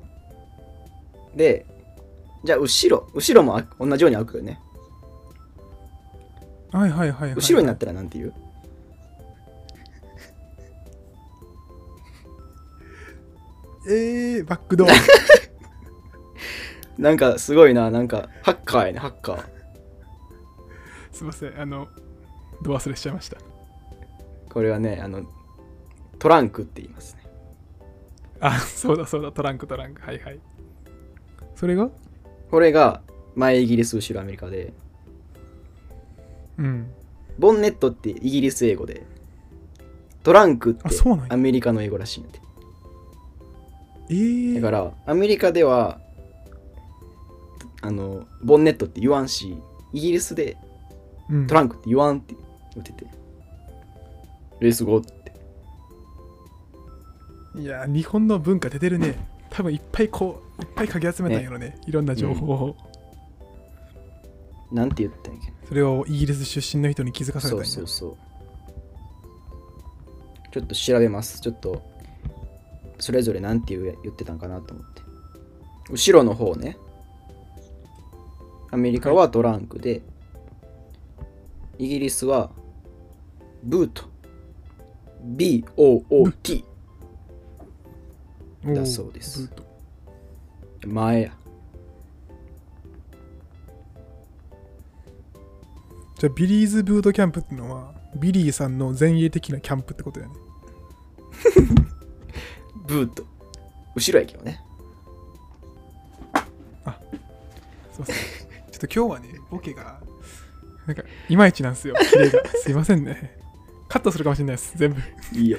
[1.34, 1.66] で
[2.44, 4.60] じゃあ後ろ後ろもあ同じように開くよね
[6.72, 7.34] はいはいはいはい。
[7.34, 8.34] 後ろになったらなんて言う？
[13.92, 14.88] えー、バックドア。
[16.98, 17.90] なんかすごいな。
[17.90, 18.98] なんかハッカーやね。
[18.98, 19.44] ハッカー。
[21.12, 21.58] すいません。
[21.60, 21.88] あの
[22.62, 23.38] ド忘れしちゃいました。
[24.50, 25.22] これはねあの
[26.18, 27.22] トランクって言いますね。
[28.40, 29.32] あそうだそうだ。
[29.32, 30.02] トランクトランク。
[30.02, 30.40] はいはい。
[31.56, 31.90] それが？
[32.50, 33.02] これが
[33.34, 34.72] 前イギリス後ろアメリカで
[36.60, 36.86] うん。
[37.38, 39.02] ボンネットってイギリス英語で
[40.22, 40.82] トランクって
[41.30, 42.40] アメリカの英語らしいんやて。
[44.10, 46.00] えー、だからアメリカでは
[47.80, 49.56] あのボンネットって言わんし
[49.92, 50.56] イギリスで
[51.30, 51.46] うん。
[51.46, 52.34] トランクって言わんって
[52.74, 53.06] 言ってて。
[54.60, 55.32] レースゴーって。
[57.60, 59.16] いや日本の文化出てるね。
[59.48, 61.78] 多分いっぱいこういっぱいかき集めたんやろね。
[61.86, 62.76] いろんな情報を、
[64.72, 65.52] なんて言ったんやっけ？
[65.68, 67.66] それをイギリス出身の人に気づかされたんや。
[67.66, 68.16] そうそうそう。
[70.52, 71.40] ちょっと調べます。
[71.40, 71.82] ちょっと
[72.98, 75.02] それぞれなんて言う言ってたんかなと思って。
[75.90, 76.76] 後ろの方ね。
[78.70, 80.02] アメリカはトランクで、
[81.78, 82.50] イギリスは
[83.64, 84.04] ブート。
[85.22, 86.64] B-O-O-T
[88.66, 89.40] だそうです。
[89.40, 90.88] ブート。
[90.88, 91.32] 前や
[96.20, 100.34] じゃあビリーズブートキャンプってのはビリーさんの前衛的なキャンプってことやね。
[102.86, 103.24] ブート。
[103.96, 104.60] 後ろやけどね。
[107.90, 109.98] そうそうちょっと今日はねボケが
[110.86, 111.94] なんかいまいちなんですよ。
[112.10, 112.46] キレが。
[112.48, 113.38] すいませんね。
[113.88, 115.00] カットするかもしれないです全部。
[115.32, 115.58] いいよ。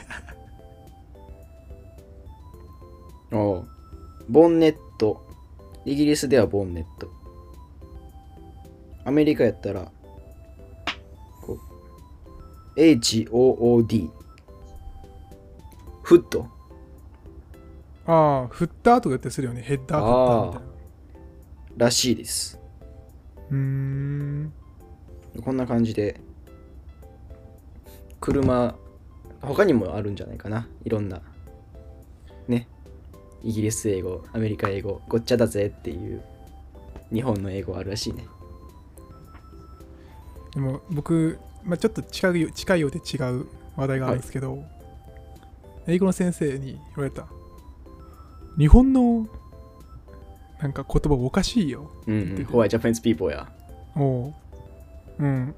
[3.31, 3.67] おう。
[4.29, 5.25] ボンネット。
[5.85, 7.11] イギリスではボンネット。
[9.05, 9.91] アメリカやったらこ
[12.75, 14.09] HOOD
[16.03, 16.47] フット。
[18.05, 19.61] ああ、フッターとかやってするよね。
[19.61, 20.71] ヘッダーフッターみたいな。
[21.77, 22.59] らしいです。
[23.49, 24.53] うーん。
[25.43, 26.19] こんな感じで
[28.19, 28.75] 車
[29.41, 30.67] 他にもあるんじゃないかな。
[30.83, 31.21] いろんな。
[32.47, 32.67] ね。
[33.43, 36.21] イギリス英語アメリカ英語ごっちゃだぜっていう
[37.11, 38.25] 日本の英語あるらしいね。
[40.53, 44.63] でも僕、まあ、ちょっと近い近いようで違う話題があるんですけど、
[45.87, 47.27] 英語の先生に言われた。
[48.57, 49.27] 日本の
[50.61, 51.91] なんか言葉おかしいよ。
[52.07, 53.51] うん、うん、 White Japanese people や
[53.95, 54.33] おう。
[55.19, 55.55] うん。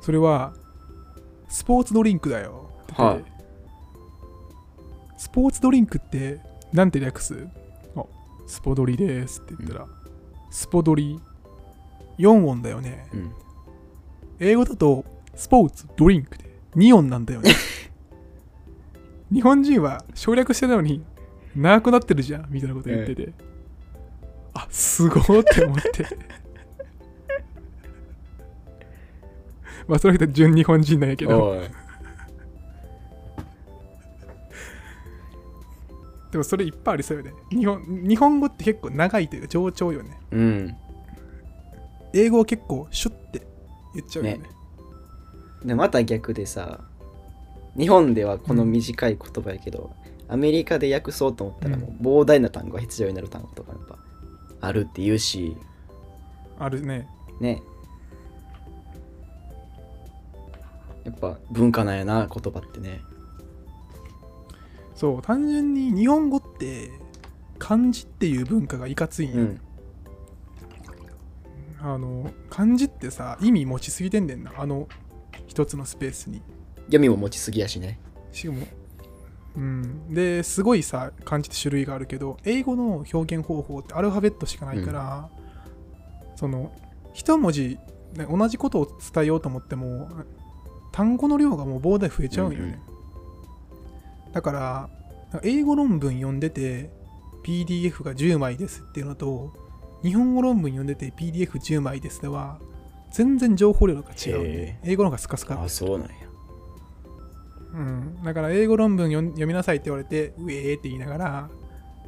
[0.00, 0.54] それは、
[1.48, 2.70] スポーツドリンクだよ。
[2.82, 3.30] って言ってて
[5.16, 6.40] スポーツドリンクって、
[6.72, 7.46] なんて略す？
[7.96, 8.04] あ、
[8.46, 9.86] スポドリですって言ったら、
[10.50, 11.20] スポドリ
[12.18, 13.08] 4音だよね。
[13.12, 13.32] うん
[14.40, 17.50] 英語だと、スポーツドリンクで2音なんだよね。
[19.30, 21.04] 日本人は省略してるのに
[21.54, 23.34] 長くなってるじゃんみたいなこと言ってて、
[24.54, 26.06] あすごーって思って。
[29.86, 31.62] まあその人は純日本人なんやけど。
[36.32, 37.34] でもそれいっぱいありそうよね。
[37.50, 40.18] 日本日本語って結構長いというか冗長よね。
[40.30, 40.76] うん。
[42.14, 43.49] 英語は結構シュッて
[43.94, 44.38] 言っちゃうよね。
[44.38, 44.50] ね。
[45.64, 46.80] でまた逆でさ
[47.76, 49.94] 日本ではこの短い言葉やけど、
[50.28, 53.98] アメリカで訳そうと思ったらもう膨大な単語が必要になる単語とかやっぱ
[54.60, 55.56] あるって言うし。
[56.58, 57.08] あるね。
[57.40, 57.62] ね。
[61.04, 63.00] やっぱ文化なんやな言葉ってね。
[64.94, 66.90] そう単純に日本語って
[67.58, 69.60] 漢字っていう文化がいかついんよ、うん
[71.82, 74.52] あの漢字ってさ意味持ちすぎてんねんな。
[74.56, 74.88] あの
[75.46, 76.42] 一つのスペースに。
[76.86, 77.98] 読みも持ちすぎやしね。
[78.32, 78.66] しかも
[79.56, 80.12] うん。
[80.14, 85.30] ですごいさ漢字って種類があるけど英語の表現方法ってアルファベットしかないから、
[86.36, 86.72] その
[87.12, 87.78] 一文字
[88.14, 90.08] ね同じことを伝えようと思っても
[90.92, 92.80] 単語の量がもう膨大増えちゃうんよね、
[94.32, 94.90] だから
[95.42, 96.90] 英語論文読んでて
[97.44, 99.52] PDF が10枚ですっていうのと
[100.02, 102.58] 日本語論文読んでて PDF10 枚ですでは
[103.10, 104.40] 全然情報量が違う。
[104.40, 105.62] んで英語の方がスカスカ。
[105.62, 106.14] あそうなんや。
[107.72, 111.50] うん、だから英語論文読みなさいって言われて、うえーって言いながら、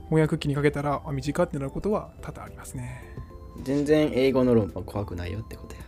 [0.07, 3.03] 翻訳機にかけたら、あ、短ってなることは多々ありますね。
[3.63, 5.83] 全然英語の論文は怖くないよってことや。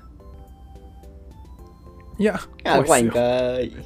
[2.19, 3.75] いや、あ怖いんかーい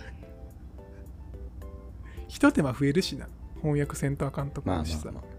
[2.28, 3.26] ひと手間増えるしな。
[3.62, 5.08] 翻訳せんとあかんとまあまかしさ。
[5.08, 5.37] あまあ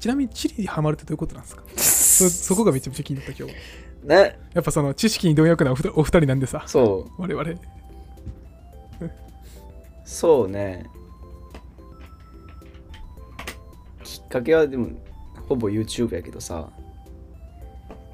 [0.00, 1.62] ちなみに地理にハマるってどういうことなんですか？
[1.76, 3.54] そそこがめちゃめちゃ気になった今日。
[4.04, 7.22] なやっぱその知識に貪欲なお二お二人なんでさ、そう。
[7.22, 7.50] 我々。
[10.04, 10.86] そうね。
[14.04, 14.88] きっかけはでも
[15.48, 16.70] ほぼ YouTube やけどさ。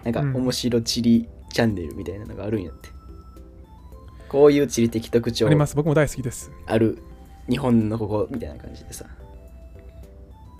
[0.03, 0.37] なんかうん。
[0.37, 2.89] 面白地理チャンネルみたいなのがあるんやって、
[4.29, 5.77] こういう地理的特徴あります。
[5.77, 6.51] 僕も大好きです。
[6.67, 6.99] ある
[7.49, 9.07] 日本のここみたいな感じでさ、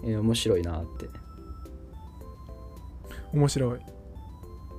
[0.03, 1.09] えー面白いなって。
[3.33, 3.81] 面白い。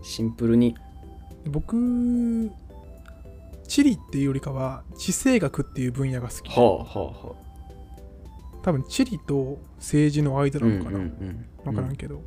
[0.02, 0.76] シンプルに。
[1.48, 2.52] 僕、
[3.68, 6.50] 地理っていうよりかは、地政学っていう分野が好き。
[6.50, 7.36] はあはあは
[8.64, 10.98] 多分地理と政治の間あなのかな。
[10.98, 12.24] ん分からんけど、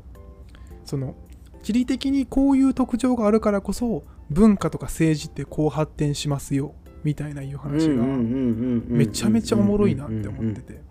[0.84, 1.16] その
[1.64, 10.80] 地理的にこういう特徴があるからこそ文化とか政治ってこう発展しますよみたいないう話がめちゃめちゃおもろいなって思ってて。
[10.80, 10.87] あ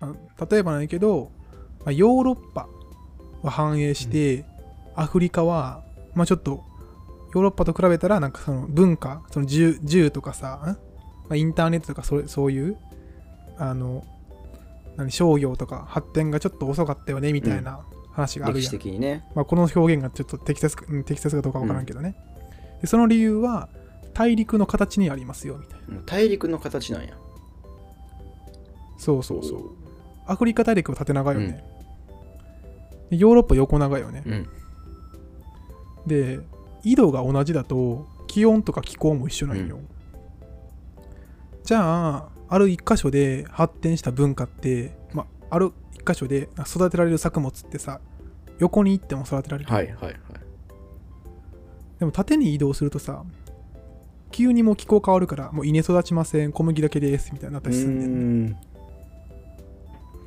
[0.00, 1.30] 例えばなんやけど、
[1.80, 2.68] まあ、ヨーロッパ
[3.42, 4.44] は反映して、
[4.94, 5.82] アフリカは
[6.14, 6.64] まあちょっと
[7.34, 10.66] ヨーロッパと比べたらなんかその文化その銃銃とかさ、ん？
[10.68, 10.76] ま
[11.30, 12.78] あ、インターネットとかそれそういう
[13.58, 14.04] あの
[14.96, 19.26] 何商業とか発展がちょっと遅かったよねみたいな話がある歴史やん、的にね。
[19.34, 22.16] まあ、この表現がちょっと適切適切かどうかわからんけどね、
[22.80, 23.68] でその理由は
[24.14, 26.02] 大陸の形にありますよみたいな。
[26.06, 27.16] 大陸の形なんや。
[28.98, 29.70] そうそうそう
[30.26, 31.64] アフリカ大陸は縦長よね、
[33.10, 34.48] でヨーロッパ横長よね、うん。
[36.06, 36.40] で
[36.82, 39.78] 緯度が同じだと気温とか気候も一緒なんよ、
[41.64, 48.00] じゃあある一箇所で発展した文化って、まあ、ある一箇所で育てられる作物ってさ
[48.58, 50.14] 横に行っても育てられる、はいはいはい。
[51.98, 53.24] でも縦に移動するとさ
[54.30, 58.06] 急にもう気候変わるからもう稲育ちません小麦だけですみたいになったうりすんね。
[58.06, 58.56] んねん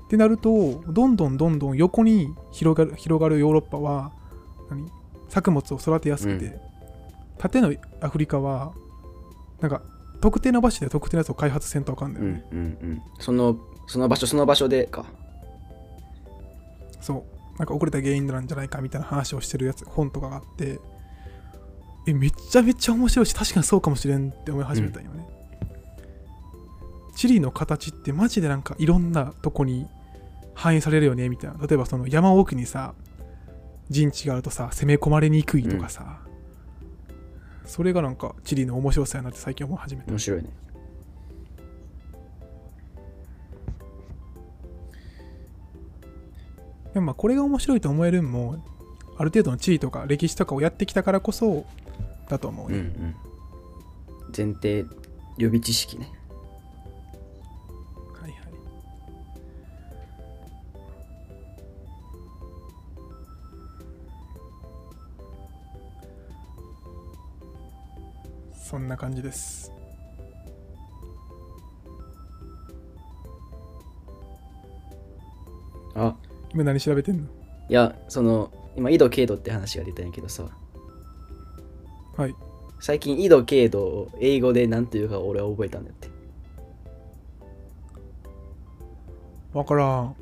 [0.10, 4.12] ってなるとどんどんどんどん横に広がる広がるヨーロッパは
[4.72, 4.92] 何？
[5.30, 6.58] 作物を育てやすくて、
[7.38, 8.74] 縦のアフリカは
[9.62, 9.84] なんか
[10.20, 13.02] 特定の場所で特定のやつを開発せんとあかんだよね、うんうんうん。
[13.20, 15.06] そのその場所その場所でか。
[17.00, 17.14] そ
[17.56, 17.58] う。
[17.60, 20.80] なんか遅れた原因なんじゃないかみたいな話をしてるやつ本とかがあって
[22.08, 25.28] えめちゃめちゃ面白いし確かにそうかもしれんって思い始めたんよね、
[27.16, 29.86] チリの形ってマジでなんかいろんなとこに
[30.60, 31.58] 反映されるよねみたいな。
[31.66, 32.94] 例えばその山奥にさ
[33.90, 36.20] 陣地があるとさ攻め込まれにくいとかさ、
[37.64, 40.12] それがなんかチリの面白さやなって最近思い始めた。
[40.12, 40.50] 面白いね。
[46.94, 48.62] でもまあこれが面白いと思えるんも
[49.18, 51.66] ある程度の地理とか歴史とかをやってきたからこそ
[52.28, 53.16] だと思うね、うんうん。
[54.36, 54.86] 前提
[55.38, 56.12] 予備知識ね
[68.70, 69.74] そんな感じです。
[75.96, 76.16] あ。
[76.54, 77.24] 今何調べてんの？
[77.68, 80.44] いやその今緯度経度って話が出たんやけどさ。
[82.16, 82.36] はい。
[82.80, 86.08] 最近緯度経度を英語で何て言うか俺は覚えたんだって。
[89.52, 90.16] わからん。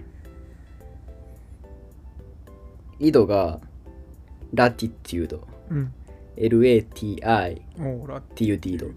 [2.99, 3.59] 緯度が
[4.53, 5.45] ラティテュード。
[5.69, 5.93] うん
[6.37, 8.87] LATI っていうディード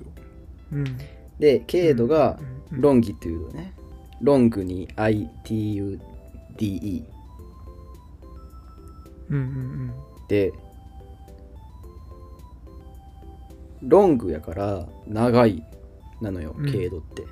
[0.72, 0.98] うん。
[1.38, 2.38] で経度が
[2.70, 3.74] ロンギテュードね。
[4.20, 6.00] ロングに ITUDE
[9.30, 9.92] うんうん
[10.28, 10.52] で
[13.82, 15.64] ロングやから長い
[16.20, 16.70] なのようん。
[16.70, 17.24] 経度って、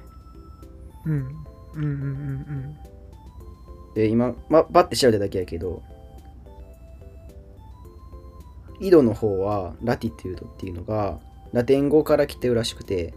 [1.04, 1.12] うん。
[1.12, 2.78] うんうんうんうん。
[3.94, 5.82] で今、ま、バッて調べただけやけど
[8.80, 11.18] 緯度の方はラティテュードっていうのが
[11.52, 13.14] ラテン語から来てるらしくて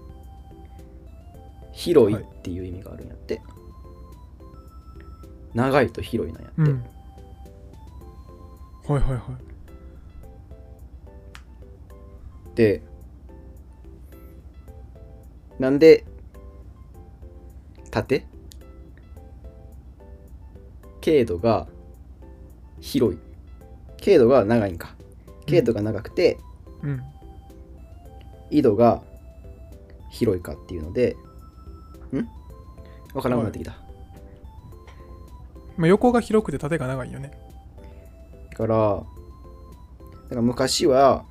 [1.72, 3.42] 広いっていう意味があるんやって、
[5.54, 6.84] 長いと広いなんやって、うんうん。
[8.88, 9.22] はいはいはい。
[12.56, 12.82] で
[15.60, 16.04] なんで
[17.92, 18.26] 縦？
[21.00, 21.68] 経度が
[22.80, 23.20] 広い。
[23.98, 24.96] 経度が長いんか
[25.46, 26.40] 経度が長くて、
[26.84, 27.02] うん
[28.54, 29.02] 緯度が
[30.10, 31.16] 広いかっていうので
[32.12, 32.28] ん？
[33.14, 33.78] わからなくなってきた、
[35.78, 37.32] まあ、横が広くて縦が長いよね。
[38.52, 41.24] だからだから昔は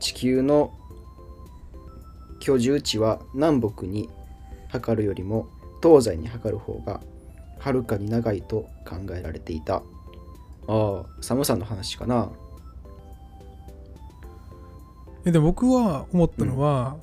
[0.00, 0.72] 地球の
[2.40, 4.08] 居住地は南北に
[4.68, 5.48] 測るよりも
[5.82, 7.02] 東西に測る方が
[7.66, 9.82] はるかに長いと考えられていた。
[10.68, 12.30] ああ寒さの話かな。
[15.24, 16.96] えでも僕は思ったのは、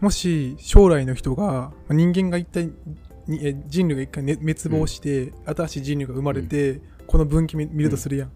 [0.00, 2.72] もし将来の人がまあ人間が一体
[3.28, 8.32] にえ人類が一回、ね、滅亡して、新しい人類が生まれて、この分岐見見るとするやん、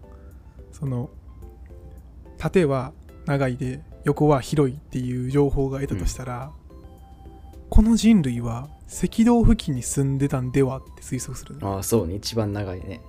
[0.71, 1.09] その
[2.37, 2.93] 縦は
[3.25, 6.53] 長いで横は広いっていう情報が得たとしたら、
[7.69, 12.15] この人類は赤道付近に住んでたんではって推測するねああそうね。
[12.15, 13.01] 一番長いね。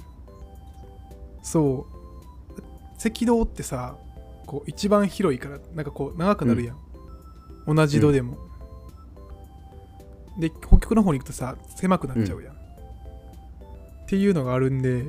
[1.42, 2.02] そう。
[3.04, 3.96] 赤道ってさ
[4.46, 6.76] こう一番広いからなんかこう長くなるやん、
[7.66, 8.36] 同じ度でも、
[10.38, 12.56] で北極の方に行くとさ狭くなっちゃうやん、っ
[14.06, 15.04] ていうのがあるんで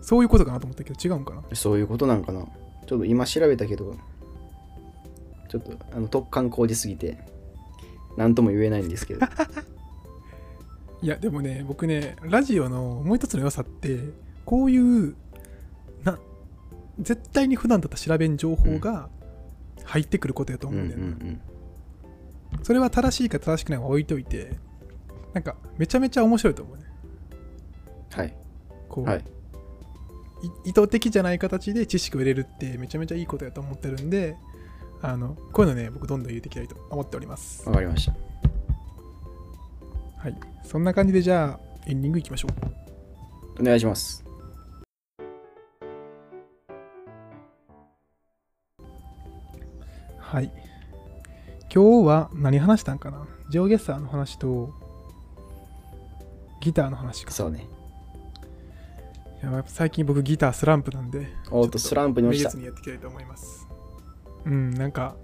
[0.00, 1.42] そういうことかなと思ったけど違うんかな？
[1.54, 2.46] そういうことなんかな。
[2.86, 3.94] ちょっと今調べたけど
[5.50, 7.18] ちょっとあの突貫工事すぎて
[8.16, 9.26] 何とも言えないんですけど。
[11.02, 14.00] いやでもね僕ねラジオのもう一つの良さって
[14.44, 15.14] こういう
[16.04, 16.18] な
[16.98, 19.10] 絶対に普段だったら調べん情報が
[19.84, 21.40] 入ってくることやとうんうん思うだよな、ん。
[22.62, 24.56] それは正しいか正しくないかは置いといて
[25.34, 26.84] なんかめちゃめちゃ面白いと思うね。
[28.10, 28.34] はい。
[28.88, 29.24] こう、はい。
[30.64, 34.36] い意図的じゃない形で知識を入れるってめちゃめちゃいいことやと思ってるんで
[35.02, 37.68] あのこういうのね僕どんどん入れていきたいと思っております。
[37.68, 38.12] わかりました。
[40.18, 40.34] はい。
[40.64, 43.60] そんな感じでじゃあエンディングいきましょう。
[43.60, 44.24] お願いします。
[50.18, 50.50] はい。
[51.72, 53.26] 今日は何話したんかな？
[53.50, 54.74] ジョーゲッサーの話と
[56.60, 57.30] ギターの話か。
[57.30, 57.68] そうね。
[59.42, 62.48] いや最近僕ギタースランプなんでおっとスランプにめ落ちた。
[62.48, 63.65] げずにやっていきたいと思います
[64.46, 65.16] うんなんか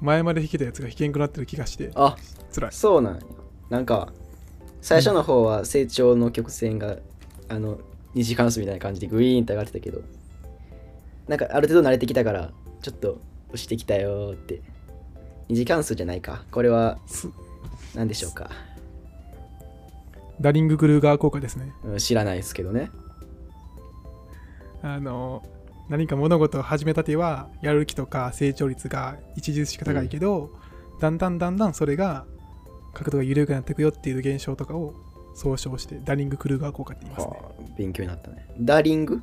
[0.00, 2.16] 前まで弾けたやつが弾けんくなってる気がしてあ
[2.54, 3.20] 辛いそうなんや
[3.70, 4.12] なんか
[4.80, 6.98] 最初の方は成長の曲線が
[7.48, 7.78] あの
[8.14, 10.02] 二次関数みたいな感じでグイーンと上がってたけど、
[11.28, 14.62] なんかある程度慣れてきたから、ちょっと押してきたよーって。
[15.48, 16.44] 二次関数じゃないか。
[16.50, 17.28] これはす
[17.94, 18.50] 何でしょうか。
[20.40, 21.72] ダリング・クルーガー効果ですね。
[21.84, 22.90] うん知らないですけどね。
[24.82, 25.42] あの、
[25.88, 30.50] 何か物事を始めたては、やる気とか成長率が著しく高いけど、
[31.00, 32.24] だんだんだんだんそれが
[32.94, 34.94] 角度が緩くなっていくよっていう現象とかを
[35.34, 37.32] 総称して、ダリング・クルーガー効果って言いますね。
[37.32, 38.46] はあ、勉強になったね。
[38.60, 39.20] ダーリング？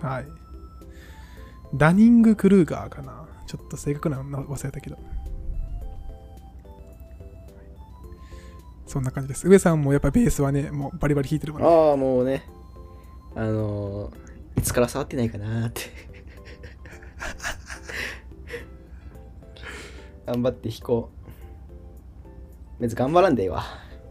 [0.00, 0.26] はい。
[1.74, 3.26] ダニング・クルーガーかな。
[3.46, 4.98] ちょっと正確なの忘れたけど。
[8.86, 9.48] そんな感じです。
[9.48, 11.68] 上さんもやっぱベースはね、もうバリバリ弾いてるもんね。
[11.68, 12.44] ああ、もうね。
[13.34, 14.25] あのー
[14.56, 15.82] いつから触ってないかなーって。
[20.26, 21.10] 頑張って弾こ
[22.78, 22.82] う。
[22.82, 23.64] 別に頑張らんでええわ。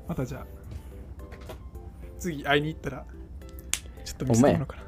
[0.07, 0.45] またじゃあ、
[2.19, 3.05] 次会いに行ったら、
[4.03, 4.83] ちょっと見せてもらおうかな。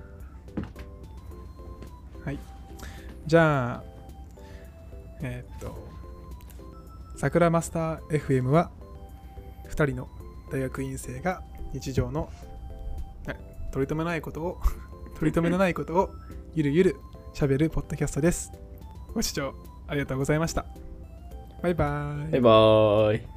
[2.26, 2.40] はい。
[3.26, 3.84] じゃあ、
[5.22, 5.76] えーっと、
[7.18, 8.72] 桜マスター FM は、
[9.70, 10.10] 2人の
[10.52, 11.44] 大学院生が
[11.74, 12.30] 日常の
[13.26, 13.38] はい
[13.72, 14.62] 取り留めないことを、
[15.18, 16.14] 取り留めのないことを
[16.54, 16.96] ゆるゆる
[17.34, 18.52] 喋るポッドキャストです。
[19.16, 19.56] ご視聴
[19.88, 20.66] ありがとうございました。
[21.64, 23.37] バイバーイバイバーイ。